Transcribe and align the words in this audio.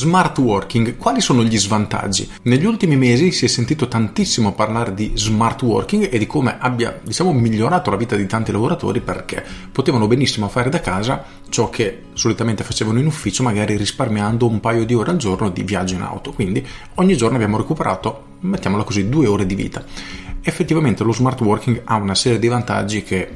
Smart 0.00 0.38
working, 0.38 0.96
quali 0.96 1.20
sono 1.20 1.44
gli 1.44 1.58
svantaggi? 1.58 2.26
Negli 2.44 2.64
ultimi 2.64 2.96
mesi 2.96 3.32
si 3.32 3.44
è 3.44 3.48
sentito 3.48 3.86
tantissimo 3.86 4.54
parlare 4.54 4.94
di 4.94 5.12
smart 5.12 5.60
working 5.60 6.08
e 6.10 6.16
di 6.16 6.26
come 6.26 6.56
abbia, 6.58 6.98
diciamo, 7.04 7.34
migliorato 7.34 7.90
la 7.90 7.98
vita 7.98 8.16
di 8.16 8.24
tanti 8.24 8.50
lavoratori 8.50 9.02
perché 9.02 9.44
potevano 9.70 10.06
benissimo 10.06 10.48
fare 10.48 10.70
da 10.70 10.80
casa 10.80 11.22
ciò 11.50 11.68
che 11.68 12.04
solitamente 12.14 12.64
facevano 12.64 12.98
in 12.98 13.04
ufficio, 13.04 13.42
magari 13.42 13.76
risparmiando 13.76 14.48
un 14.48 14.58
paio 14.58 14.86
di 14.86 14.94
ore 14.94 15.10
al 15.10 15.18
giorno 15.18 15.50
di 15.50 15.64
viaggio 15.64 15.96
in 15.96 16.00
auto. 16.00 16.32
Quindi 16.32 16.66
ogni 16.94 17.14
giorno 17.14 17.36
abbiamo 17.36 17.58
recuperato, 17.58 18.24
mettiamola 18.40 18.84
così, 18.84 19.06
due 19.10 19.26
ore 19.26 19.44
di 19.44 19.54
vita. 19.54 19.84
Effettivamente 20.40 21.04
lo 21.04 21.12
smart 21.12 21.38
working 21.42 21.82
ha 21.84 21.96
una 21.96 22.14
serie 22.14 22.38
di 22.38 22.48
vantaggi 22.48 23.02
che 23.02 23.28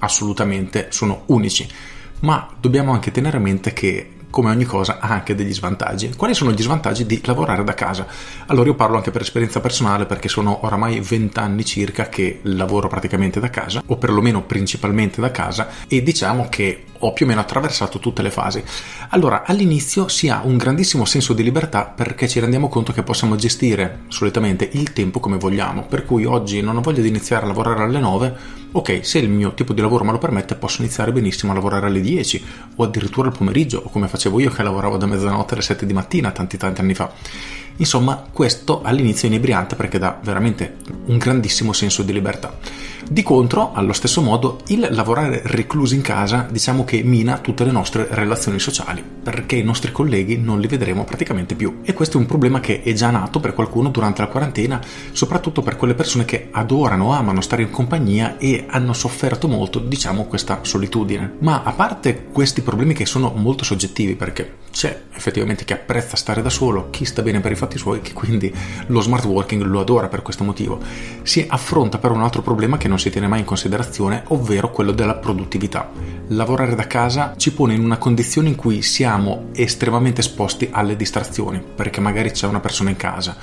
assolutamente 0.00 0.88
sono 0.90 1.22
unici, 1.28 1.66
ma 2.20 2.46
dobbiamo 2.60 2.92
anche 2.92 3.10
tenere 3.10 3.38
a 3.38 3.40
mente 3.40 3.72
che 3.72 4.18
come 4.30 4.50
ogni 4.50 4.64
cosa 4.64 4.98
ha 5.00 5.08
anche 5.08 5.34
degli 5.34 5.52
svantaggi. 5.52 6.14
Quali 6.16 6.34
sono 6.34 6.52
gli 6.52 6.62
svantaggi 6.62 7.04
di 7.04 7.20
lavorare 7.24 7.64
da 7.64 7.74
casa? 7.74 8.06
Allora 8.46 8.68
io 8.68 8.74
parlo 8.74 8.96
anche 8.96 9.10
per 9.10 9.22
esperienza 9.22 9.60
personale 9.60 10.06
perché 10.06 10.28
sono 10.28 10.64
oramai 10.64 11.00
20 11.00 11.38
anni 11.38 11.64
circa 11.64 12.08
che 12.08 12.40
lavoro 12.42 12.88
praticamente 12.88 13.40
da 13.40 13.50
casa 13.50 13.82
o 13.84 13.96
perlomeno 13.96 14.42
principalmente 14.42 15.20
da 15.20 15.30
casa 15.30 15.68
e 15.88 16.02
diciamo 16.02 16.48
che 16.48 16.84
ho 17.00 17.12
più 17.12 17.26
o 17.26 17.28
meno 17.28 17.40
attraversato 17.40 17.98
tutte 17.98 18.22
le 18.22 18.30
fasi. 18.30 18.62
Allora, 19.10 19.44
all'inizio 19.44 20.08
si 20.08 20.28
ha 20.28 20.42
un 20.44 20.56
grandissimo 20.56 21.04
senso 21.04 21.32
di 21.32 21.42
libertà 21.42 21.84
perché 21.84 22.28
ci 22.28 22.40
rendiamo 22.40 22.68
conto 22.68 22.92
che 22.92 23.02
possiamo 23.02 23.36
gestire 23.36 24.00
solitamente 24.08 24.68
il 24.72 24.92
tempo 24.92 25.20
come 25.20 25.38
vogliamo, 25.38 25.84
per 25.84 26.04
cui 26.04 26.24
oggi 26.24 26.60
non 26.60 26.76
ho 26.76 26.80
voglia 26.80 27.02
di 27.02 27.08
iniziare 27.08 27.44
a 27.44 27.48
lavorare 27.48 27.82
alle 27.82 28.00
9, 28.00 28.36
ok, 28.72 29.00
se 29.04 29.18
il 29.18 29.28
mio 29.28 29.54
tipo 29.54 29.72
di 29.72 29.80
lavoro 29.80 30.04
me 30.04 30.12
lo 30.12 30.18
permette 30.18 30.54
posso 30.54 30.82
iniziare 30.82 31.12
benissimo 31.12 31.52
a 31.52 31.54
lavorare 31.54 31.86
alle 31.86 32.00
10 32.00 32.44
o 32.76 32.84
addirittura 32.84 33.28
al 33.28 33.36
pomeriggio 33.36 33.82
o 33.84 33.90
come 33.90 34.08
facevo 34.08 34.38
io 34.40 34.50
che 34.50 34.62
lavoravo 34.62 34.96
da 34.96 35.06
mezzanotte 35.06 35.54
alle 35.54 35.62
7 35.62 35.86
di 35.86 35.92
mattina 35.92 36.30
tanti 36.30 36.56
tanti 36.56 36.80
anni 36.80 36.94
fa. 36.94 37.12
Insomma, 37.80 38.26
questo 38.30 38.82
all'inizio 38.82 39.26
è 39.26 39.30
inebriante 39.30 39.74
perché 39.74 39.98
dà 39.98 40.18
veramente 40.22 40.76
un 41.06 41.16
grandissimo 41.16 41.72
senso 41.72 42.02
di 42.02 42.12
libertà. 42.12 42.58
Di 43.08 43.22
contro, 43.22 43.72
allo 43.72 43.94
stesso 43.94 44.20
modo, 44.20 44.60
il 44.66 44.86
lavorare 44.90 45.40
reclusi 45.44 45.94
in 45.94 46.02
casa 46.02 46.46
diciamo 46.48 46.84
che 46.84 47.02
mina 47.02 47.38
tutte 47.38 47.64
le 47.64 47.72
nostre 47.72 48.06
relazioni 48.10 48.60
sociali, 48.60 49.02
perché 49.02 49.56
i 49.56 49.64
nostri 49.64 49.90
colleghi 49.90 50.36
non 50.36 50.60
li 50.60 50.68
vedremo 50.68 51.04
praticamente 51.04 51.54
più. 51.54 51.80
E 51.82 51.94
questo 51.94 52.18
è 52.18 52.20
un 52.20 52.26
problema 52.26 52.60
che 52.60 52.82
è 52.82 52.92
già 52.92 53.10
nato 53.10 53.40
per 53.40 53.54
qualcuno 53.54 53.88
durante 53.88 54.20
la 54.20 54.28
quarantena, 54.28 54.80
soprattutto 55.12 55.62
per 55.62 55.76
quelle 55.76 55.94
persone 55.94 56.24
che 56.24 56.48
adorano, 56.52 57.12
amano 57.12 57.40
stare 57.40 57.62
in 57.62 57.70
compagnia 57.70 58.36
e 58.36 58.66
hanno 58.68 58.92
sofferto 58.92 59.48
molto, 59.48 59.78
diciamo, 59.78 60.26
questa 60.26 60.60
solitudine. 60.62 61.32
Ma 61.40 61.62
a 61.64 61.72
parte 61.72 62.26
questi 62.30 62.60
problemi 62.60 62.92
che 62.92 63.06
sono 63.06 63.32
molto 63.34 63.64
soggettivi, 63.64 64.14
perché 64.14 64.58
c'è 64.70 65.04
effettivamente 65.12 65.64
chi 65.64 65.72
apprezza 65.72 66.16
stare 66.16 66.42
da 66.42 66.50
solo, 66.50 66.90
chi 66.90 67.04
sta 67.04 67.22
bene 67.22 67.40
per 67.40 67.50
i 67.50 67.56
fatti 67.56 67.69
suoi, 67.78 68.00
che 68.00 68.12
quindi 68.12 68.52
lo 68.86 69.00
smart 69.00 69.24
working 69.24 69.62
lo 69.62 69.80
adora 69.80 70.08
per 70.08 70.22
questo 70.22 70.44
motivo, 70.44 70.78
si 71.22 71.44
affronta 71.48 71.98
però 71.98 72.14
un 72.14 72.22
altro 72.22 72.42
problema 72.42 72.76
che 72.76 72.88
non 72.88 72.98
si 72.98 73.10
tiene 73.10 73.28
mai 73.28 73.40
in 73.40 73.44
considerazione, 73.44 74.24
ovvero 74.28 74.70
quello 74.70 74.92
della 74.92 75.14
produttività. 75.14 75.90
Lavorare 76.28 76.74
da 76.74 76.86
casa 76.86 77.34
ci 77.36 77.52
pone 77.52 77.74
in 77.74 77.84
una 77.84 77.98
condizione 77.98 78.48
in 78.48 78.56
cui 78.56 78.82
siamo 78.82 79.48
estremamente 79.52 80.20
esposti 80.20 80.68
alle 80.70 80.96
distrazioni, 80.96 81.62
perché 81.74 82.00
magari 82.00 82.30
c'è 82.30 82.46
una 82.46 82.60
persona 82.60 82.90
in 82.90 82.96
casa 82.96 83.36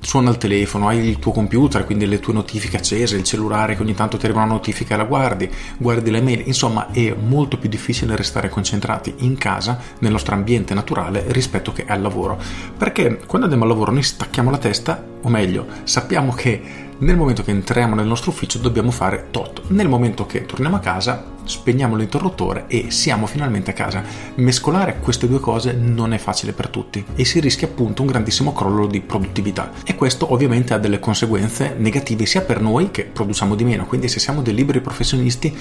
suona 0.00 0.30
il 0.30 0.38
telefono, 0.38 0.88
hai 0.88 1.06
il 1.06 1.18
tuo 1.18 1.32
computer, 1.32 1.84
quindi 1.84 2.06
le 2.06 2.20
tue 2.20 2.32
notifiche 2.32 2.76
accese, 2.76 3.16
il 3.16 3.24
cellulare 3.24 3.76
che 3.76 3.82
ogni 3.82 3.94
tanto 3.94 4.16
ti 4.16 4.24
arriva 4.24 4.42
una 4.42 4.52
notifica 4.52 4.94
e 4.94 4.96
la 4.96 5.04
guardi, 5.04 5.50
guardi 5.76 6.10
le 6.10 6.20
mail, 6.20 6.42
insomma 6.46 6.90
è 6.90 7.14
molto 7.14 7.58
più 7.58 7.68
difficile 7.68 8.16
restare 8.16 8.48
concentrati 8.48 9.14
in 9.18 9.36
casa, 9.36 9.78
nel 9.98 10.12
nostro 10.12 10.34
ambiente 10.34 10.74
naturale, 10.74 11.24
rispetto 11.28 11.72
che 11.72 11.84
al 11.86 12.00
lavoro. 12.00 12.38
Perché 12.76 13.20
quando 13.26 13.46
andiamo 13.46 13.64
al 13.64 13.70
lavoro 13.70 13.92
noi 13.92 14.02
stacchiamo 14.02 14.50
la 14.50 14.58
testa, 14.58 15.07
o 15.28 15.30
meglio, 15.30 15.66
sappiamo 15.84 16.32
che 16.32 16.86
nel 16.98 17.16
momento 17.16 17.44
che 17.44 17.52
entriamo 17.52 17.94
nel 17.94 18.06
nostro 18.06 18.30
ufficio 18.30 18.58
dobbiamo 18.58 18.90
fare 18.90 19.28
tot. 19.30 19.62
Nel 19.68 19.88
momento 19.88 20.26
che 20.26 20.46
torniamo 20.46 20.76
a 20.76 20.80
casa 20.80 21.36
spegniamo 21.44 21.96
l'interruttore 21.96 22.64
e 22.66 22.90
siamo 22.90 23.26
finalmente 23.26 23.70
a 23.70 23.74
casa. 23.74 24.02
Mescolare 24.36 24.98
queste 24.98 25.28
due 25.28 25.38
cose 25.38 25.72
non 25.72 26.12
è 26.12 26.18
facile 26.18 26.52
per 26.52 26.68
tutti 26.68 27.04
e 27.14 27.24
si 27.24 27.40
rischia 27.40 27.68
appunto 27.68 28.02
un 28.02 28.08
grandissimo 28.08 28.52
crollo 28.52 28.86
di 28.86 29.00
produttività 29.00 29.70
e 29.84 29.94
questo 29.94 30.32
ovviamente 30.32 30.74
ha 30.74 30.78
delle 30.78 30.98
conseguenze 30.98 31.74
negative 31.78 32.26
sia 32.26 32.40
per 32.40 32.60
noi 32.60 32.90
che 32.90 33.04
produciamo 33.04 33.54
di 33.54 33.64
meno, 33.64 33.86
quindi 33.86 34.08
se 34.08 34.18
siamo 34.18 34.42
dei 34.42 34.54
liberi 34.54 34.80
professionisti 34.80 35.56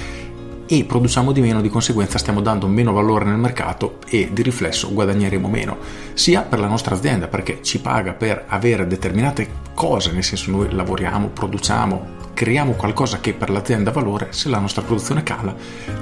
e 0.68 0.84
produciamo 0.84 1.32
di 1.32 1.42
meno, 1.42 1.62
di 1.62 1.70
conseguenza 1.70 2.18
stiamo 2.18 2.42
dando 2.42 2.68
meno 2.68 2.92
valore 2.92 3.26
nel 3.26 3.38
mercato 3.38 4.00
e 4.08 4.30
di 4.32 4.42
riflesso 4.42 4.94
guadagneremo 4.94 5.48
meno, 5.48 5.78
sia 6.14 6.42
per 6.42 6.60
la 6.60 6.68
nostra 6.68 6.96
azienda 6.96 7.28
perché 7.28 7.60
ci 7.64 7.80
paga 7.80 8.14
per 8.14 8.44
avere 8.48 8.86
determinate 8.86 9.66
cose, 9.74 10.12
nel 10.12 10.24
senso 10.24 10.52
noi 10.52 10.72
lavoriamo, 10.72 11.30
produciamo, 11.30 12.17
creiamo 12.38 12.74
qualcosa 12.74 13.20
che 13.20 13.34
per 13.34 13.50
l'azienda 13.50 13.90
ha 13.90 13.94
valore, 13.94 14.28
se 14.30 14.48
la 14.48 14.60
nostra 14.60 14.84
produzione 14.84 15.24
cala 15.24 15.56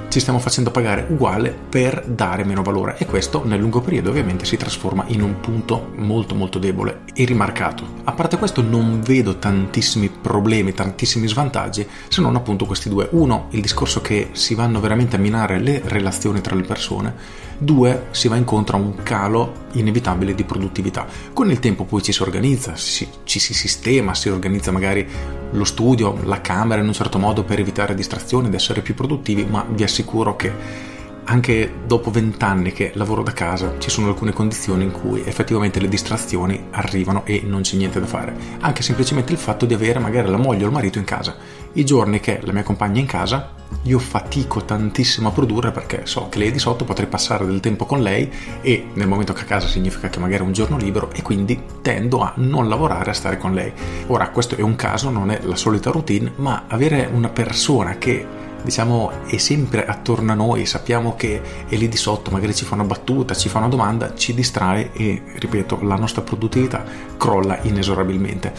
ci 0.08 0.20
stiamo 0.20 0.38
facendo 0.38 0.70
pagare 0.70 1.06
uguale 1.08 1.50
per 1.50 2.04
dare 2.06 2.44
meno 2.44 2.62
valore 2.62 2.98
e 2.98 3.06
questo 3.06 3.42
nel 3.46 3.58
lungo 3.58 3.80
periodo 3.80 4.10
ovviamente 4.10 4.44
si 4.44 4.58
trasforma 4.58 5.04
in 5.06 5.22
un 5.22 5.40
punto 5.40 5.92
molto 5.96 6.34
molto 6.34 6.58
debole 6.58 7.04
e 7.14 7.24
rimarcato. 7.24 7.86
A 8.04 8.12
parte 8.12 8.36
questo 8.36 8.60
non 8.60 9.00
vedo 9.00 9.38
tantissimi 9.38 10.10
problemi, 10.10 10.74
tantissimi 10.74 11.26
svantaggi 11.26 11.88
se 12.08 12.20
non 12.20 12.36
appunto 12.36 12.66
questi 12.66 12.90
due. 12.90 13.08
Uno, 13.12 13.46
il 13.52 13.62
discorso 13.62 14.02
che 14.02 14.28
si 14.32 14.54
vanno 14.54 14.78
veramente 14.78 15.16
a 15.16 15.18
minare 15.18 15.58
le 15.58 15.80
relazioni 15.86 16.42
tra 16.42 16.54
le 16.54 16.64
persone. 16.64 17.44
Due, 17.58 18.06
si 18.10 18.28
va 18.28 18.36
incontro 18.36 18.76
a 18.76 18.80
un 18.80 19.02
calo 19.02 19.64
inevitabile 19.72 20.34
di 20.34 20.44
produttività. 20.44 21.06
Con 21.32 21.50
il 21.50 21.58
tempo 21.58 21.84
poi 21.84 22.02
ci 22.02 22.12
si 22.12 22.22
organizza, 22.22 22.74
ci, 22.74 23.08
ci 23.24 23.38
si 23.38 23.54
sistema, 23.54 24.14
si 24.14 24.28
organizza 24.28 24.70
magari 24.70 25.06
lo 25.50 25.64
studio, 25.64 26.18
la 26.24 26.40
camera 26.40 26.80
in 26.80 26.86
un 26.86 26.92
certo 26.92 27.18
modo 27.18 27.44
per 27.44 27.58
evitare 27.58 27.94
distrazioni 27.94 28.48
ed 28.48 28.54
essere 28.54 28.82
più 28.82 28.94
produttivi, 28.94 29.44
ma 29.44 29.64
vi 29.68 29.82
assicuro 29.82 30.36
che 30.36 30.94
anche 31.26 31.72
dopo 31.86 32.10
vent'anni 32.10 32.72
che 32.72 32.92
lavoro 32.94 33.22
da 33.22 33.32
casa 33.32 33.74
ci 33.78 33.90
sono 33.90 34.08
alcune 34.08 34.32
condizioni 34.32 34.84
in 34.84 34.92
cui 34.92 35.22
effettivamente 35.24 35.80
le 35.80 35.88
distrazioni 35.88 36.66
arrivano 36.70 37.24
e 37.24 37.42
non 37.44 37.62
c'è 37.62 37.76
niente 37.76 38.00
da 38.00 38.06
fare. 38.06 38.34
Anche 38.60 38.82
semplicemente 38.82 39.32
il 39.32 39.38
fatto 39.38 39.66
di 39.66 39.74
avere 39.74 39.98
magari 39.98 40.28
la 40.28 40.36
moglie 40.36 40.64
o 40.64 40.66
il 40.66 40.72
marito 40.72 40.98
in 40.98 41.04
casa. 41.04 41.36
I 41.72 41.84
giorni 41.84 42.20
che 42.20 42.40
la 42.42 42.52
mia 42.52 42.62
compagna 42.62 42.98
è 42.98 43.00
in 43.00 43.06
casa 43.06 43.54
io 43.82 43.98
fatico 43.98 44.64
tantissimo 44.64 45.28
a 45.28 45.32
produrre 45.32 45.70
perché 45.70 46.06
so 46.06 46.28
che 46.28 46.38
lei 46.38 46.48
è 46.48 46.52
di 46.52 46.58
sotto, 46.58 46.84
potrei 46.84 47.06
passare 47.06 47.46
del 47.46 47.60
tempo 47.60 47.84
con 47.84 48.02
lei 48.02 48.30
e 48.60 48.88
nel 48.94 49.06
momento 49.06 49.32
che 49.32 49.42
a 49.42 49.44
casa 49.44 49.68
significa 49.68 50.08
che 50.08 50.18
magari 50.18 50.42
è 50.42 50.46
un 50.46 50.52
giorno 50.52 50.76
libero 50.76 51.10
e 51.12 51.22
quindi 51.22 51.60
tendo 51.82 52.20
a 52.20 52.32
non 52.36 52.68
lavorare, 52.68 53.10
a 53.10 53.14
stare 53.14 53.38
con 53.38 53.54
lei. 53.54 53.72
Ora 54.08 54.30
questo 54.30 54.56
è 54.56 54.60
un 54.60 54.76
caso, 54.76 55.10
non 55.10 55.30
è 55.30 55.40
la 55.42 55.56
solita 55.56 55.90
routine, 55.90 56.32
ma 56.36 56.64
avere 56.66 57.08
una 57.12 57.28
persona 57.28 57.96
che 57.98 58.26
diciamo 58.66 59.24
è 59.26 59.36
sempre 59.36 59.86
attorno 59.86 60.32
a 60.32 60.34
noi, 60.34 60.66
sappiamo 60.66 61.14
che 61.14 61.40
è 61.68 61.76
lì 61.76 61.88
di 61.88 61.96
sotto, 61.96 62.32
magari 62.32 62.52
ci 62.52 62.64
fa 62.64 62.74
una 62.74 62.82
battuta, 62.82 63.32
ci 63.32 63.48
fa 63.48 63.58
una 63.58 63.68
domanda, 63.68 64.14
ci 64.16 64.34
distrae 64.34 64.90
e 64.92 65.22
ripeto, 65.36 65.78
la 65.82 65.94
nostra 65.94 66.22
produttività 66.22 66.84
crolla 67.16 67.60
inesorabilmente. 67.62 68.52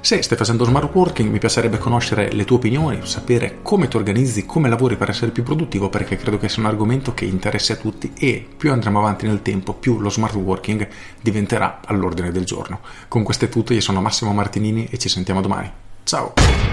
Se 0.00 0.22
stai 0.22 0.38
facendo 0.38 0.64
smart 0.64 0.94
working 0.94 1.30
mi 1.30 1.38
piacerebbe 1.38 1.76
conoscere 1.76 2.32
le 2.32 2.46
tue 2.46 2.56
opinioni, 2.56 3.00
sapere 3.02 3.58
come 3.60 3.86
ti 3.86 3.98
organizzi, 3.98 4.46
come 4.46 4.70
lavori 4.70 4.96
per 4.96 5.10
essere 5.10 5.30
più 5.30 5.42
produttivo 5.42 5.90
perché 5.90 6.16
credo 6.16 6.38
che 6.38 6.48
sia 6.48 6.62
un 6.62 6.68
argomento 6.68 7.12
che 7.12 7.26
interessi 7.26 7.72
a 7.72 7.76
tutti 7.76 8.12
e 8.18 8.46
più 8.56 8.72
andremo 8.72 8.98
avanti 8.98 9.26
nel 9.26 9.42
tempo 9.42 9.74
più 9.74 10.00
lo 10.00 10.08
smart 10.08 10.34
working 10.36 10.88
diventerà 11.20 11.80
all'ordine 11.84 12.32
del 12.32 12.44
giorno. 12.44 12.80
Con 13.08 13.22
questo 13.22 13.44
è 13.44 13.50
tutto, 13.50 13.74
io 13.74 13.82
sono 13.82 14.00
Massimo 14.00 14.32
Martinini 14.32 14.88
e 14.90 14.96
ci 14.96 15.10
sentiamo 15.10 15.42
domani. 15.42 15.70
Ciao! 16.02 16.69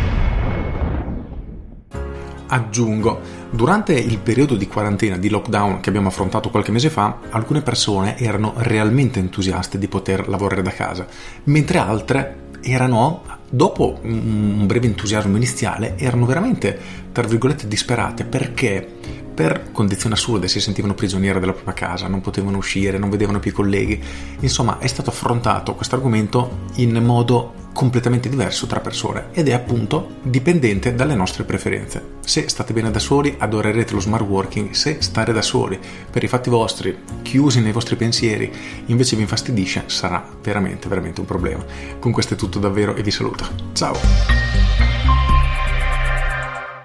Aggiungo, 2.48 3.20
durante 3.50 3.94
il 3.94 4.18
periodo 4.20 4.56
di 4.56 4.68
quarantena, 4.68 5.18
di 5.18 5.30
lockdown 5.30 5.80
che 5.80 5.90
abbiamo 5.90 6.08
affrontato 6.08 6.50
qualche 6.50 6.72
mese 6.72 6.90
fa, 6.90 7.20
alcune 7.30 7.62
persone 7.62 8.18
erano 8.18 8.54
realmente 8.58 9.20
entusiaste 9.20 9.78
di 9.78 9.88
poter 9.88 10.28
lavorare 10.28 10.62
da 10.62 10.72
casa, 10.72 11.06
mentre 11.46 11.78
altre 11.78 12.46
erano, 12.62 13.24
dopo 13.50 14.00
un 14.02 14.66
breve 14.66 14.88
entusiasmo 14.88 15.36
iniziale, 15.36 15.98
erano 15.98 16.26
veramente, 16.26 16.80
tra 17.12 17.28
virgolette, 17.28 17.68
disperate 17.68 18.24
perché 18.24 18.96
per 19.38 19.72
condizioni 19.72 20.16
assurde 20.16 20.48
si 20.48 20.60
sentivano 20.60 20.96
prigioniere 20.96 21.40
della 21.40 21.54
propria 21.54 21.76
casa, 21.76 22.08
non 22.08 22.22
potevano 22.22 22.58
uscire, 22.58 22.98
non 22.98 23.12
vedevano 23.12 23.40
più 23.40 23.52
i 23.52 23.54
colleghi. 23.54 24.02
Insomma, 24.40 24.80
è 24.80 24.88
stato 24.88 25.12
affrontato 25.12 25.76
questo 25.76 25.94
argomento 25.94 26.62
in 26.78 26.98
modo 27.04 27.54
completamente 27.78 28.28
diverso 28.28 28.66
tra 28.66 28.80
persone 28.80 29.28
ed 29.34 29.48
è 29.50 29.54
appunto 29.54 30.16
dipendente 30.24 30.96
dalle 30.96 31.14
nostre 31.14 31.44
preferenze. 31.44 32.16
Se 32.26 32.50
state 32.50 32.74
bene 32.74 32.90
da 32.90 32.98
soli, 32.98 33.36
adorerete 33.38 33.94
lo 33.94 34.00
smart 34.00 34.26
working, 34.26 34.72
se 34.72 34.98
stare 35.02 35.32
da 35.32 35.44
soli 35.44 35.80
per 36.10 36.24
i 36.24 36.28
fatti 36.28 36.50
vostri, 36.50 36.98
chiusi 37.22 37.62
nei 37.62 37.72
vostri 37.72 37.96
pensieri, 37.96 38.52
invece 38.88 39.16
vi 39.16 39.22
infastidisce, 39.22 39.84
sarà 39.86 40.28
veramente 40.42 40.88
veramente 40.88 41.20
un 41.20 41.28
problema. 41.28 41.64
Con 42.00 42.12
questo 42.12 42.34
è 42.34 42.38
tutto 42.38 42.58
davvero 42.58 42.96
e 42.96 43.04
vi 43.04 43.12
saluto. 43.12 43.46
Ciao! 43.74 44.47